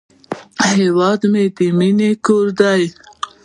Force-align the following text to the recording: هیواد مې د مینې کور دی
هیواد 0.71 1.21
مې 1.31 1.43
د 1.57 1.59
مینې 1.77 2.11
کور 2.25 2.47
دی 2.59 2.83